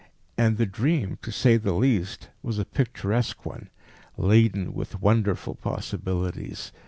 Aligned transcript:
And 0.35 0.57
the 0.57 0.65
dream, 0.65 1.19
to 1.21 1.31
say 1.31 1.57
the 1.57 1.75
least, 1.75 2.29
was 2.41 2.57
a 2.57 2.65
picturesque 2.65 3.45
one, 3.45 3.69
laden 4.17 4.73
with 4.73 4.99
wonderful 4.99 5.53
possibilities. 5.53 6.71